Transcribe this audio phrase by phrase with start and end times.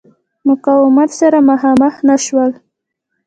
[0.47, 2.51] مقاومت سره مخامخ نه شول.